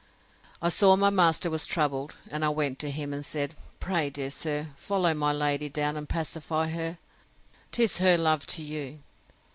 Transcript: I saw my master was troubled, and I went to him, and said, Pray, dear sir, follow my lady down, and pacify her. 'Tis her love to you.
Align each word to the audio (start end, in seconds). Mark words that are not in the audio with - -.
I 0.63 0.69
saw 0.69 0.95
my 0.95 1.11
master 1.11 1.51
was 1.51 1.67
troubled, 1.67 2.15
and 2.31 2.43
I 2.43 2.49
went 2.49 2.79
to 2.79 2.89
him, 2.89 3.13
and 3.13 3.23
said, 3.23 3.53
Pray, 3.79 4.09
dear 4.09 4.31
sir, 4.31 4.69
follow 4.75 5.13
my 5.13 5.31
lady 5.31 5.69
down, 5.69 5.95
and 5.95 6.09
pacify 6.09 6.69
her. 6.69 6.97
'Tis 7.71 7.99
her 7.99 8.17
love 8.17 8.47
to 8.47 8.63
you. 8.63 9.03